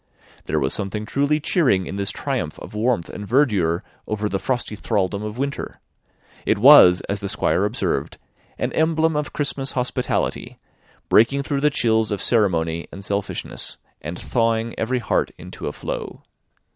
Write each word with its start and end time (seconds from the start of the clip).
There 0.45 0.59
was 0.59 0.73
something 0.73 1.05
truly 1.05 1.39
cheering 1.39 1.85
in 1.85 1.95
this 1.95 2.09
triumph 2.09 2.57
of 2.57 2.73
warmth 2.73 3.07
and 3.07 3.23
verdure 3.27 3.83
over 4.07 4.27
the 4.27 4.39
frosty 4.39 4.75
thraldom 4.75 5.21
of 5.21 5.37
winter; 5.37 5.79
it 6.43 6.57
was, 6.57 7.01
as 7.01 7.19
the 7.19 7.29
Squire 7.29 7.65
observed, 7.65 8.17
an 8.57 8.73
emblem 8.73 9.15
of 9.15 9.31
Christmas 9.31 9.73
hospitality, 9.73 10.57
breaking 11.07 11.43
through 11.43 11.61
the 11.61 11.69
chills 11.69 12.09
of 12.09 12.19
ceremony 12.19 12.87
and 12.91 13.05
selfishness, 13.05 13.77
and 14.01 14.17
thawing 14.17 14.73
every 14.75 14.97
heart 14.97 15.29
into 15.37 15.67
a 15.67 15.71
flow. 15.71 16.23